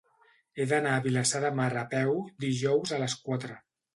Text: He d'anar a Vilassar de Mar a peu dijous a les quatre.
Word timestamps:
He 0.61 0.65
d'anar 0.71 0.93
a 0.99 1.03
Vilassar 1.07 1.41
de 1.43 1.51
Mar 1.59 1.67
a 1.83 1.85
peu 1.93 2.17
dijous 2.47 2.97
a 2.97 3.01
les 3.05 3.17
quatre. 3.29 3.59